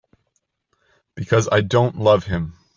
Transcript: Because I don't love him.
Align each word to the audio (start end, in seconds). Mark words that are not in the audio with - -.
Because 1.13 1.47
I 1.51 1.61
don't 1.61 1.95
love 1.99 2.23
him. 2.25 2.55